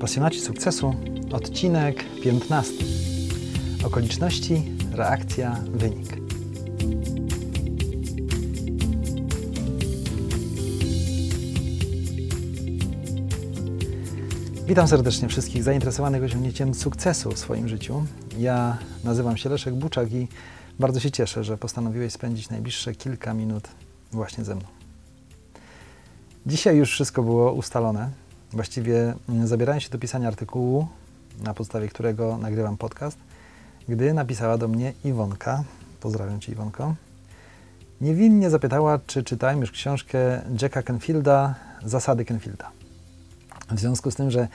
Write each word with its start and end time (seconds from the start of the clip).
Pasjonaci 0.00 0.40
sukcesu, 0.40 0.94
odcinek 1.32 2.04
15. 2.22 2.74
Okoliczności, 3.84 4.62
reakcja, 4.92 5.56
wynik. 5.72 6.16
Witam 14.66 14.88
serdecznie 14.88 15.28
wszystkich 15.28 15.62
zainteresowanych 15.62 16.22
osiągnięciem 16.22 16.74
sukcesu 16.74 17.30
w 17.30 17.38
swoim 17.38 17.68
życiu. 17.68 18.04
Ja 18.38 18.78
nazywam 19.04 19.36
się 19.36 19.48
Leszek 19.48 19.74
Buczak 19.74 20.12
i 20.12 20.28
bardzo 20.78 21.00
się 21.00 21.10
cieszę, 21.10 21.44
że 21.44 21.58
postanowiłeś 21.58 22.12
spędzić 22.12 22.50
najbliższe 22.50 22.94
kilka 22.94 23.34
minut 23.34 23.68
właśnie 24.12 24.44
ze 24.44 24.54
mną. 24.54 24.64
Dzisiaj 26.46 26.76
już 26.76 26.90
wszystko 26.90 27.22
było 27.22 27.52
ustalone. 27.52 28.27
Właściwie 28.52 29.14
zabierałem 29.44 29.80
się 29.80 29.90
do 29.90 29.98
pisania 29.98 30.28
artykułu, 30.28 30.88
na 31.44 31.54
podstawie 31.54 31.88
którego 31.88 32.38
nagrywam 32.38 32.76
podcast, 32.76 33.18
gdy 33.88 34.14
napisała 34.14 34.58
do 34.58 34.68
mnie 34.68 34.92
Iwonka, 35.04 35.64
pozdrawiam 36.00 36.40
Cię 36.40 36.52
Iwonko, 36.52 36.94
niewinnie 38.00 38.50
zapytała, 38.50 38.98
czy 39.06 39.24
czytałem 39.24 39.60
już 39.60 39.70
książkę 39.70 40.42
Jacka 40.62 40.82
Canfielda 40.82 41.54
Zasady 41.84 42.24
Canfielda. 42.24 42.70
W 43.70 43.80
związku 43.80 44.10
z 44.10 44.14
tym, 44.14 44.30
że 44.30 44.48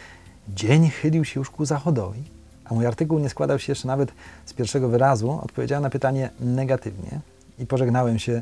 dzień 0.50 0.90
chylił 0.90 1.26
się 1.26 1.40
już 1.40 1.50
ku 1.50 1.66
zachodowi, 1.66 2.24
a 2.66 2.74
mój 2.74 2.86
artykuł 2.86 3.20
nie 3.20 3.30
składał 3.30 3.60
się 3.60 3.72
jeszcze 3.72 3.88
nawet 3.88 4.12
z 4.46 4.54
pierwszego 4.54 4.90
wyrazu, 4.90 5.40
odpowiedziałem 5.44 5.84
na 5.84 5.90
pytanie 5.90 6.30
negatywnie 6.40 7.20
i 7.60 7.66
pożegnałem 7.66 8.20
się 8.20 8.42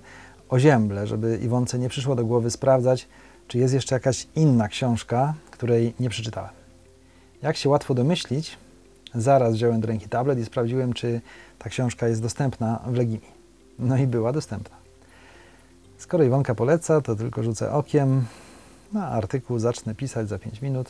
o 0.49 0.59
ziemble, 0.59 1.07
żeby 1.07 1.39
Iwonce 1.43 1.79
nie 1.79 1.89
przyszło 1.89 2.15
do 2.15 2.25
głowy 2.25 2.51
sprawdzać, 2.51 3.07
czy 3.51 3.57
jest 3.57 3.73
jeszcze 3.73 3.95
jakaś 3.95 4.27
inna 4.35 4.67
książka, 4.67 5.33
której 5.51 5.93
nie 5.99 6.09
przeczytałem. 6.09 6.49
Jak 7.41 7.57
się 7.57 7.69
łatwo 7.69 7.93
domyślić, 7.93 8.57
zaraz 9.15 9.53
wziąłem 9.53 9.81
do 9.81 9.87
ręki 9.87 10.09
tablet 10.09 10.39
i 10.39 10.45
sprawdziłem, 10.45 10.93
czy 10.93 11.21
ta 11.59 11.69
książka 11.69 12.07
jest 12.07 12.21
dostępna 12.21 12.79
w 12.87 12.95
Legimi. 12.95 13.27
No 13.79 13.97
i 13.97 14.07
była 14.07 14.33
dostępna. 14.33 14.75
Skoro 15.97 16.23
Iwonka 16.23 16.55
poleca, 16.55 17.01
to 17.01 17.15
tylko 17.15 17.43
rzucę 17.43 17.71
okiem 17.71 18.25
na 18.93 19.07
artykuł, 19.07 19.59
zacznę 19.59 19.95
pisać 19.95 20.29
za 20.29 20.39
5 20.39 20.61
minut. 20.61 20.89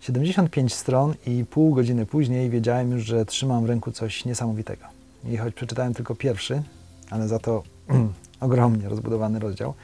75 0.00 0.74
stron 0.74 1.14
i 1.26 1.44
pół 1.44 1.74
godziny 1.74 2.06
później 2.06 2.50
wiedziałem 2.50 2.90
już, 2.90 3.04
że 3.04 3.26
trzymam 3.26 3.64
w 3.64 3.68
ręku 3.68 3.92
coś 3.92 4.24
niesamowitego. 4.24 4.84
I 5.24 5.36
choć 5.36 5.54
przeczytałem 5.54 5.94
tylko 5.94 6.14
pierwszy, 6.14 6.62
ale 7.10 7.28
za 7.28 7.38
to 7.38 7.62
ogromnie 8.40 8.88
rozbudowany 8.88 9.38
rozdział, 9.38 9.74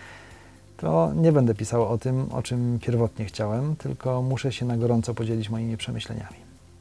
to 0.79 1.12
nie 1.15 1.33
będę 1.33 1.55
pisał 1.55 1.89
o 1.89 1.98
tym, 1.98 2.33
o 2.33 2.43
czym 2.43 2.79
pierwotnie 2.83 3.25
chciałem, 3.25 3.77
tylko 3.77 4.23
muszę 4.23 4.53
się 4.53 4.67
na 4.67 4.77
gorąco 4.77 5.15
podzielić 5.15 5.51
moimi 5.51 5.77
przemyśleniami. 5.77 6.37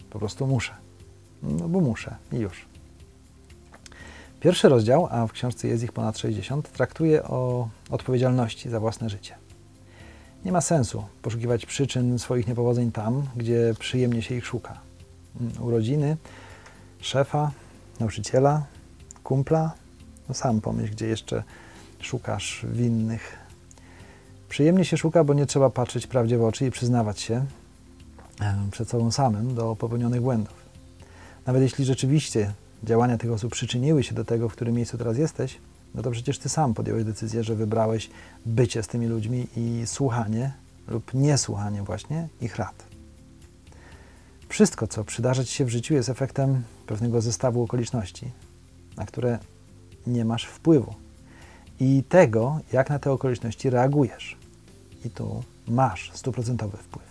Po 0.09 0.20
prostu 0.20 0.48
muszę. 0.48 0.73
No 1.44 1.70
bo 1.70 1.81
muszę 1.81 2.16
i 2.31 2.36
już. 2.36 2.66
Pierwszy 4.40 4.70
rozdział, 4.70 5.08
a 5.12 5.28
w 5.28 5.31
książce 5.31 5.68
jest 5.68 5.84
ich 5.84 5.92
ponad 5.92 6.18
60, 6.18 6.72
traktuje 6.72 7.23
o 7.23 7.70
odpowiedzialności 7.90 8.70
za 8.70 8.80
własne 8.80 9.09
życie. 9.09 9.36
Nie 10.45 10.52
ma 10.52 10.62
sensu 10.62 11.03
poszukiwać 11.22 11.66
przyczyn 11.66 12.20
swoich 12.20 12.48
niepowodzeń 12.48 12.92
tam, 12.92 13.23
gdzie 13.36 13.73
przyjemnie 13.80 14.22
się 14.22 14.36
ich 14.36 14.45
szuka. 14.45 14.80
Urodziny, 15.59 16.18
szefa, 17.02 17.52
nauczyciela, 18.00 18.66
kumpla, 19.23 19.72
no 20.30 20.36
sam 20.36 20.62
pomyśl, 20.62 20.92
gdzie 20.92 21.08
jeszcze 21.08 21.44
szukasz 22.00 22.66
winnych. 22.70 23.47
Przyjemnie 24.50 24.86
się 24.86 24.98
szuka, 24.98 25.23
bo 25.23 25.34
nie 25.34 25.45
trzeba 25.45 25.70
patrzeć 25.70 26.08
prawdzie 26.08 26.38
w 26.38 26.44
oczy 26.44 26.66
i 26.66 26.72
przyznawać 26.72 27.19
się 27.19 27.46
przed 28.72 28.90
sobą 28.90 29.12
samym 29.12 29.56
do 29.56 29.75
popełnionych 29.75 30.22
błędów. 30.22 30.53
Nawet 31.46 31.62
jeśli 31.62 31.85
rzeczywiście 31.85 32.53
działania 32.84 33.18
tych 33.18 33.31
osób 33.31 33.52
przyczyniły 33.52 34.03
się 34.03 34.16
do 34.16 34.25
tego, 34.25 34.50
w 34.50 34.53
którym 34.53 34.75
miejscu 34.75 34.97
teraz 34.97 35.18
jesteś, 35.18 35.58
no 35.96 36.02
to 36.02 36.12
przecież 36.12 36.40
ty 36.40 36.50
sam 36.50 36.74
podjąłeś 36.74 37.03
decyzję, 37.03 37.44
że 37.44 37.56
wybrałeś 37.56 38.09
bycie 38.46 38.84
z 38.84 38.88
tymi 38.88 39.08
ludźmi 39.08 39.47
i 39.56 39.81
słuchanie 39.85 40.52
lub 40.88 41.14
niesłuchanie 41.14 41.84
właśnie 41.84 42.28
ich 42.41 42.56
rad. 42.56 42.84
Wszystko, 44.50 44.88
co 44.88 45.03
przydarza 45.03 45.44
ci 45.44 45.53
się 45.53 45.66
w 45.66 45.69
życiu, 45.69 45.94
jest 45.94 46.09
efektem 46.09 46.64
pewnego 46.88 47.22
zestawu 47.22 47.64
okoliczności, 47.64 48.31
na 48.97 49.06
które 49.06 49.40
nie 50.08 50.25
masz 50.25 50.46
wpływu. 50.46 50.94
I 51.79 52.03
tego, 52.09 52.59
jak 52.72 52.90
na 52.90 53.00
te 53.00 53.12
okoliczności 53.12 53.69
reagujesz. 53.69 54.37
I 55.07 55.09
tu 55.09 55.44
masz 55.68 56.12
stuprocentowy 56.13 56.78
wpływ. 56.78 57.06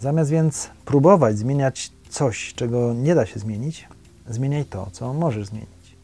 Zamiast 0.00 0.30
więc 0.30 0.70
próbować 0.84 1.38
zmieniać 1.38 1.92
coś, 2.08 2.54
czego 2.54 2.94
nie 2.94 3.14
da 3.14 3.26
się 3.26 3.40
zmienić, 3.40 3.88
zmieniaj 4.28 4.64
to, 4.64 4.88
co 4.92 5.14
możesz 5.14 5.46
zmienić. 5.46 5.96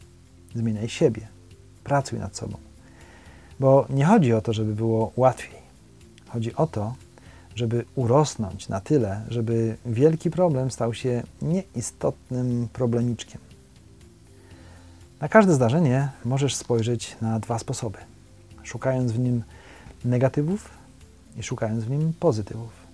Zmieniaj 0.55 0.89
siebie. 0.89 1.29
Pracuj 1.85 2.19
nad 2.19 2.37
sobą. 2.37 2.59
Bo 3.61 3.87
nie 3.91 4.05
chodzi 4.05 4.33
o 4.33 4.41
to, 4.41 4.53
żeby 4.53 4.75
było 4.75 5.13
łatwiej. 5.17 5.59
Chodzi 6.29 6.55
o 6.55 6.67
to, 6.67 6.95
żeby 7.55 7.85
urosnąć 7.95 8.69
na 8.69 8.81
tyle, 8.81 9.23
żeby 9.29 9.77
wielki 9.87 10.31
problem 10.31 10.71
stał 10.71 10.95
się 10.95 11.23
nieistotnym 11.43 12.69
problemiczkiem. 12.73 13.41
Na 15.21 15.29
każde 15.29 15.55
zdarzenie 15.55 16.09
możesz 16.25 16.55
spojrzeć 16.55 17.17
na 17.21 17.41
dwa 17.41 17.59
sposoby. 17.59 17.99
Szukając 18.63 19.13
w 19.13 19.19
nim 19.19 19.43
negatywów 20.07 20.71
i 21.37 21.43
szukając 21.43 21.85
w 21.85 21.91
nim 21.91 22.13
pozytywów. 22.21 22.87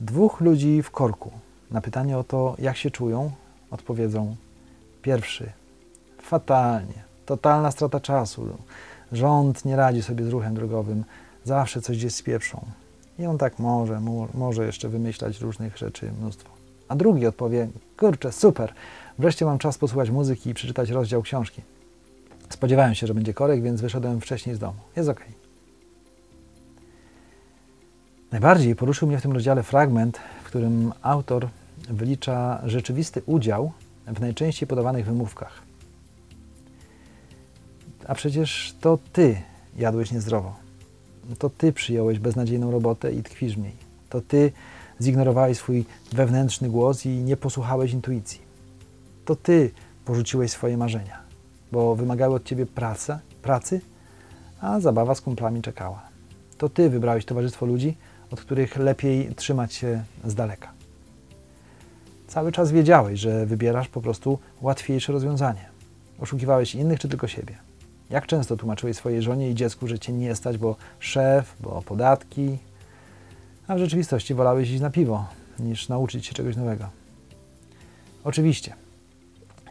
Dwóch 0.00 0.40
ludzi 0.40 0.82
w 0.82 0.90
korku 0.90 1.30
na 1.70 1.80
pytanie 1.80 2.18
o 2.18 2.24
to, 2.24 2.54
jak 2.58 2.76
się 2.76 2.90
czują, 2.90 3.30
odpowiedzą: 3.70 4.36
Pierwszy, 5.02 5.52
fatalnie, 6.22 7.04
totalna 7.26 7.70
strata 7.70 8.00
czasu. 8.00 8.48
Rząd 9.12 9.64
nie 9.64 9.76
radzi 9.76 10.02
sobie 10.02 10.24
z 10.24 10.28
ruchem 10.28 10.54
drogowym, 10.54 11.04
zawsze 11.44 11.82
coś 11.82 11.96
gdzieś 11.98 12.14
spieprzą. 12.14 12.66
I 13.18 13.26
on 13.26 13.38
tak 13.38 13.58
może, 13.58 14.00
może 14.34 14.66
jeszcze 14.66 14.88
wymyślać 14.88 15.40
różnych 15.40 15.78
rzeczy 15.78 16.12
mnóstwo. 16.20 16.50
A 16.88 16.96
drugi 16.96 17.26
odpowie: 17.26 17.68
Kurczę, 17.96 18.32
super, 18.32 18.72
wreszcie 19.18 19.44
mam 19.44 19.58
czas 19.58 19.78
posłuchać 19.78 20.10
muzyki 20.10 20.50
i 20.50 20.54
przeczytać 20.54 20.90
rozdział 20.90 21.22
książki. 21.22 21.62
Spodziewałem 22.50 22.94
się, 22.94 23.06
że 23.06 23.14
będzie 23.14 23.34
korek, 23.34 23.62
więc 23.62 23.80
wyszedłem 23.80 24.20
wcześniej 24.20 24.56
z 24.56 24.58
domu. 24.58 24.78
Jest 24.96 25.08
ok. 25.08 25.20
Najbardziej 28.32 28.76
poruszył 28.76 29.08
mnie 29.08 29.18
w 29.18 29.22
tym 29.22 29.32
rozdziale 29.32 29.62
fragment, 29.62 30.18
w 30.44 30.46
którym 30.46 30.92
autor 31.02 31.48
wylicza 31.88 32.62
rzeczywisty 32.64 33.22
udział 33.26 33.72
w 34.06 34.20
najczęściej 34.20 34.66
podawanych 34.66 35.06
wymówkach. 35.06 35.62
A 38.08 38.14
przecież 38.14 38.74
to 38.80 38.98
ty 39.12 39.36
jadłeś 39.76 40.12
niezdrowo. 40.12 40.54
To 41.38 41.50
ty 41.50 41.72
przyjąłeś 41.72 42.18
beznadziejną 42.18 42.70
robotę 42.70 43.12
i 43.12 43.22
tkwisz 43.22 43.54
w 43.54 43.58
niej. 43.58 43.76
To 44.10 44.20
ty 44.20 44.52
zignorowałeś 45.00 45.58
swój 45.58 45.84
wewnętrzny 46.12 46.68
głos 46.68 47.06
i 47.06 47.08
nie 47.08 47.36
posłuchałeś 47.36 47.92
intuicji. 47.92 48.40
To 49.24 49.36
ty 49.36 49.70
porzuciłeś 50.04 50.50
swoje 50.50 50.76
marzenia, 50.76 51.18
bo 51.72 51.96
wymagały 51.96 52.34
od 52.34 52.44
ciebie 52.44 52.66
praca, 52.66 53.20
pracy, 53.42 53.80
a 54.60 54.80
zabawa 54.80 55.14
z 55.14 55.20
kumplami 55.20 55.62
czekała. 55.62 56.02
To 56.58 56.68
ty 56.68 56.90
wybrałeś 56.90 57.24
towarzystwo 57.24 57.66
ludzi, 57.66 57.96
od 58.30 58.40
których 58.40 58.76
lepiej 58.76 59.34
trzymać 59.34 59.74
się 59.74 60.04
z 60.24 60.34
daleka. 60.34 60.72
Cały 62.28 62.52
czas 62.52 62.72
wiedziałeś, 62.72 63.20
że 63.20 63.46
wybierasz 63.46 63.88
po 63.88 64.00
prostu 64.00 64.38
łatwiejsze 64.60 65.12
rozwiązanie. 65.12 65.68
Oszukiwałeś 66.20 66.74
innych 66.74 67.00
czy 67.00 67.08
tylko 67.08 67.28
siebie. 67.28 67.58
Jak 68.10 68.26
często 68.26 68.56
tłumaczyłeś 68.56 68.96
swojej 68.96 69.22
żonie 69.22 69.50
i 69.50 69.54
dziecku, 69.54 69.86
że 69.86 69.98
cię 69.98 70.12
nie 70.12 70.34
stać, 70.34 70.58
bo 70.58 70.76
szef, 70.98 71.56
bo 71.60 71.82
podatki, 71.82 72.58
a 73.66 73.74
w 73.74 73.78
rzeczywistości 73.78 74.34
wolałeś 74.34 74.70
iść 74.70 74.80
na 74.80 74.90
piwo, 74.90 75.26
niż 75.58 75.88
nauczyć 75.88 76.26
się 76.26 76.34
czegoś 76.34 76.56
nowego. 76.56 76.88
Oczywiście, 78.24 78.74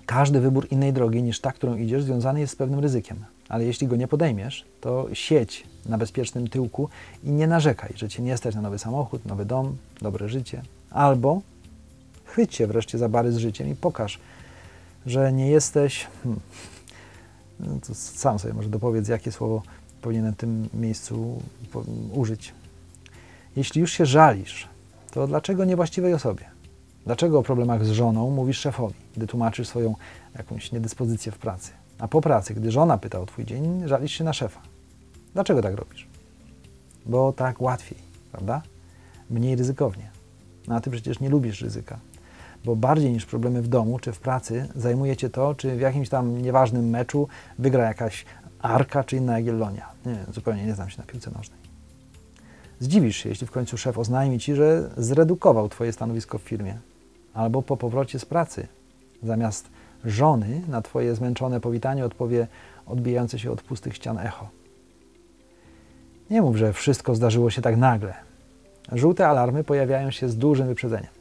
każdy 0.05 0.39
wybór 0.39 0.67
innej 0.71 0.93
drogi 0.93 1.23
niż 1.23 1.39
ta, 1.39 1.51
którą 1.51 1.75
idziesz, 1.75 2.03
związany 2.03 2.39
jest 2.39 2.53
z 2.53 2.55
pewnym 2.55 2.79
ryzykiem, 2.79 3.17
ale 3.49 3.65
jeśli 3.65 3.87
go 3.87 3.95
nie 3.95 4.07
podejmiesz, 4.07 4.65
to 4.81 5.07
siedź 5.13 5.63
na 5.85 5.97
bezpiecznym 5.97 6.47
tyłku 6.47 6.89
i 7.23 7.31
nie 7.31 7.47
narzekaj, 7.47 7.93
że 7.95 8.09
cię 8.09 8.23
nie 8.23 8.37
stać 8.37 8.55
na 8.55 8.61
nowy 8.61 8.79
samochód, 8.79 9.25
nowy 9.25 9.45
dom, 9.45 9.77
dobre 10.01 10.29
życie, 10.29 10.61
albo 10.91 11.41
chwyć 12.25 12.55
się 12.55 12.67
wreszcie 12.67 12.97
za 12.97 13.09
bary 13.09 13.31
z 13.31 13.37
życiem 13.37 13.69
i 13.69 13.75
pokaż, 13.75 14.19
że 15.05 15.33
nie 15.33 15.49
jesteś. 15.49 16.07
Hmm, 16.23 16.39
no 17.59 17.79
sam 17.93 18.39
sobie 18.39 18.53
może 18.53 18.69
dopowiedz, 18.69 19.07
jakie 19.07 19.31
słowo 19.31 19.61
powinienem 20.01 20.33
w 20.33 20.37
tym 20.37 20.69
miejscu 20.73 21.41
użyć. 22.13 22.53
Jeśli 23.55 23.81
już 23.81 23.91
się 23.91 24.05
żalisz, 24.05 24.67
to 25.11 25.27
dlaczego 25.27 25.65
niewłaściwej 25.65 26.13
osobie? 26.13 26.54
Dlaczego 27.05 27.39
o 27.39 27.43
problemach 27.43 27.85
z 27.85 27.91
żoną 27.91 28.31
mówisz 28.31 28.59
szefowi, 28.59 28.95
gdy 29.17 29.27
tłumaczysz 29.27 29.67
swoją 29.67 29.95
jakąś 30.37 30.71
niedyspozycję 30.71 31.31
w 31.31 31.37
pracy? 31.37 31.71
A 31.99 32.07
po 32.07 32.21
pracy, 32.21 32.53
gdy 32.53 32.71
żona 32.71 32.97
pyta 32.97 33.19
o 33.19 33.25
twój 33.25 33.45
dzień, 33.45 33.81
żalisz 33.85 34.11
się 34.11 34.23
na 34.23 34.33
szefa. 34.33 34.61
Dlaczego 35.33 35.61
tak 35.61 35.75
robisz? 35.75 36.07
Bo 37.05 37.33
tak 37.33 37.61
łatwiej, 37.61 37.97
prawda? 38.31 38.61
mniej 39.29 39.55
ryzykownie. 39.55 40.09
No 40.67 40.75
a 40.75 40.81
ty 40.81 40.91
przecież 40.91 41.19
nie 41.19 41.29
lubisz 41.29 41.61
ryzyka, 41.61 41.99
bo 42.65 42.75
bardziej 42.75 43.11
niż 43.11 43.25
problemy 43.25 43.61
w 43.61 43.67
domu 43.67 43.99
czy 43.99 44.11
w 44.11 44.19
pracy 44.19 44.67
zajmuje 44.75 45.17
cię 45.17 45.29
to, 45.29 45.55
czy 45.55 45.75
w 45.75 45.79
jakimś 45.79 46.09
tam 46.09 46.41
nieważnym 46.41 46.89
meczu 46.89 47.27
wygra 47.59 47.83
jakaś 47.83 48.25
Arka 48.59 49.03
czy 49.03 49.17
inna 49.17 49.33
Jagiellonia. 49.33 49.89
Nie, 50.05 50.25
zupełnie 50.33 50.65
nie 50.65 50.75
znam 50.75 50.89
się 50.89 50.97
na 50.97 51.03
piłce 51.03 51.31
nożnej. 51.31 51.59
Zdziwisz 52.79 53.17
się, 53.17 53.29
jeśli 53.29 53.47
w 53.47 53.51
końcu 53.51 53.77
szef 53.77 53.97
oznajmi 53.97 54.39
ci, 54.39 54.55
że 54.55 54.89
zredukował 54.97 55.69
twoje 55.69 55.93
stanowisko 55.93 56.37
w 56.37 56.41
firmie, 56.41 56.77
albo 57.35 57.61
po 57.61 57.77
powrocie 57.77 58.19
z 58.19 58.25
pracy 58.25 58.67
zamiast 59.23 59.69
żony 60.05 60.61
na 60.67 60.81
twoje 60.81 61.15
zmęczone 61.15 61.59
powitanie 61.59 62.05
odpowie 62.05 62.47
odbijające 62.85 63.39
się 63.39 63.51
od 63.51 63.61
pustych 63.61 63.95
ścian 63.95 64.17
echo. 64.17 64.49
Nie 66.29 66.41
mów, 66.41 66.55
że 66.57 66.73
wszystko 66.73 67.15
zdarzyło 67.15 67.49
się 67.49 67.61
tak 67.61 67.77
nagle. 67.77 68.13
Żółte 68.91 69.27
alarmy 69.27 69.63
pojawiają 69.63 70.11
się 70.11 70.29
z 70.29 70.37
dużym 70.37 70.67
wyprzedzeniem. 70.67 71.11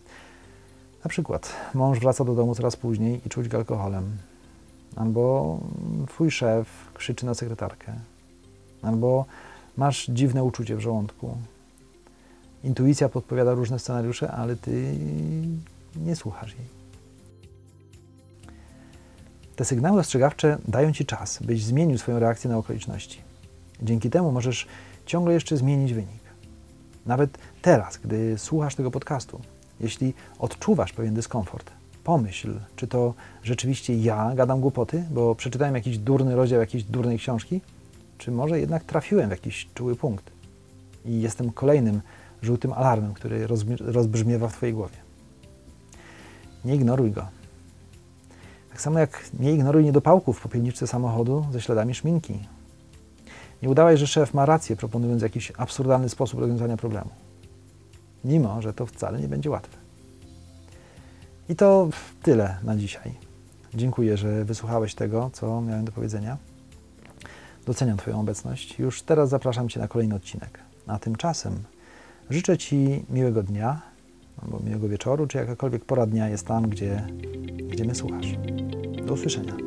Na 1.05 1.09
przykład 1.09 1.53
mąż 1.75 1.99
wraca 1.99 2.25
do 2.25 2.35
domu 2.35 2.55
coraz 2.55 2.77
później 2.77 3.21
i 3.27 3.29
czuć 3.29 3.49
go 3.49 3.57
alkoholem. 3.57 4.17
Albo 4.97 5.59
twój 6.09 6.31
szef 6.31 6.69
krzyczy 6.95 7.27
na 7.27 7.35
sekretarkę. 7.35 7.93
Albo 8.83 9.25
masz 9.77 10.07
dziwne 10.07 10.45
uczucie 10.45 10.77
w 10.77 10.81
żołądku. 10.81 11.37
Intuicja 12.65 13.09
podpowiada 13.09 13.55
różne 13.55 13.79
scenariusze, 13.79 14.33
ale 14.33 14.57
ty 14.57 14.95
nie 15.97 16.17
słuchasz 16.17 16.55
jej. 16.55 16.67
Te 19.57 19.65
sygnały 19.65 20.01
ostrzegawcze 20.01 20.59
dają 20.69 20.93
ci 20.93 21.07
czas, 21.07 21.43
byś 21.43 21.65
zmienił 21.65 21.99
swoją 21.99 22.19
reakcję 22.19 22.51
na 22.51 22.59
okoliczności. 22.59 23.21
Dzięki 23.83 24.11
temu 24.11 24.33
możesz 24.33 24.67
ciągle 25.07 25.35
jeszcze 25.35 25.57
zmienić 25.57 25.95
wynik. 25.95 26.25
Nawet 27.07 27.39
teraz, 27.63 27.99
gdy 27.99 28.39
słuchasz 28.39 28.75
tego 28.75 28.91
podcastu, 28.91 29.41
jeśli 29.81 30.15
odczuwasz 30.39 30.93
pewien 30.93 31.15
dyskomfort, 31.15 31.71
pomyśl, 32.05 32.61
czy 32.77 32.87
to 32.87 33.15
rzeczywiście 33.43 33.97
ja 33.97 34.35
gadam 34.35 34.61
głupoty, 34.61 35.05
bo 35.11 35.35
przeczytałem 35.35 35.75
jakiś 35.75 35.99
durny 35.99 36.37
rozdział 36.37 36.61
jakiejś 36.61 36.85
durnej 36.85 37.19
książki, 37.19 37.61
czy 38.19 38.31
może 38.31 38.61
jednak 38.61 38.85
trafiłem 38.85 39.29
w 39.29 39.31
jakiś 39.31 39.69
czuły 39.75 39.97
punkt 39.97 40.31
i 41.05 41.21
jestem 41.21 41.53
kolejnym 41.53 42.01
żółtym 42.43 42.73
alarmem, 42.73 43.15
który 43.15 43.47
rozbrzmiewa 43.81 44.49
w 44.49 44.53
Twojej 44.53 44.75
głowie. 44.75 45.04
Nie 46.65 46.75
ignoruj 46.75 47.11
go. 47.11 47.27
Tak 48.71 48.81
samo 48.81 48.99
jak 48.99 49.25
nie 49.41 49.53
ignoruj 49.53 49.85
niedopałków 49.85 50.39
w 50.39 50.43
popielniczce 50.43 50.87
samochodu 50.87 51.47
ze 51.53 51.61
śladami 51.61 51.95
szminki. 51.95 52.39
Nie 53.63 53.69
udawaj, 53.71 53.97
że 53.99 54.07
szef 54.07 54.35
ma 54.35 54.47
rację, 54.47 54.77
proponując 54.77 55.23
jakiś 55.23 55.53
absurdalny 55.57 56.09
sposób 56.09 56.41
rozwiązania 56.41 56.77
problemu. 56.77 57.11
Mimo, 58.25 58.63
że 58.63 58.73
to 58.73 58.87
wcale 58.87 59.21
nie 59.21 59.29
będzie 59.29 59.51
łatwe. 59.51 59.77
I 61.49 61.57
to 61.57 61.89
tyle 62.23 62.57
na 62.63 62.77
dzisiaj. 62.77 63.15
Dziękuję, 63.75 64.17
że 64.17 64.45
wysłuchałeś 64.45 64.95
tego, 64.95 65.31
co 65.33 65.61
miałem 65.61 65.85
do 65.85 65.93
powiedzenia. 65.93 66.37
Doceniam 67.67 67.97
Twoją 67.97 68.21
obecność. 68.21 68.79
Już 68.79 69.03
teraz 69.03 69.29
zapraszam 69.29 69.69
Cię 69.69 69.81
na 69.81 69.89
kolejny 69.89 70.15
odcinek. 70.15 70.59
A 70.87 70.99
tymczasem 70.99 71.63
życzę 72.31 72.59
Ci 72.59 73.05
miłego 73.11 73.43
dnia, 73.43 73.83
albo 74.43 74.61
miłego 74.61 74.89
wieczoru, 74.89 75.27
czy 75.27 75.39
jakakolwiek 75.39 75.85
pora 75.85 76.07
dnia 76.07 76.29
jest 76.29 76.47
tam, 76.47 76.69
gdzie, 76.69 77.07
gdzie 77.69 77.85
mnie 77.85 77.95
słuchasz. 77.95 78.27
Do 79.07 79.15
usłyszenia. 79.15 79.64